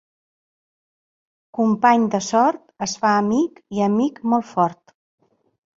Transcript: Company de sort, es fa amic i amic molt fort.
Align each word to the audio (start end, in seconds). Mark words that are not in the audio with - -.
Company 1.59 2.09
de 2.15 2.23
sort, 2.31 2.65
es 2.87 2.99
fa 3.05 3.15
amic 3.21 3.65
i 3.79 3.87
amic 3.91 4.23
molt 4.35 4.53
fort. 4.57 4.99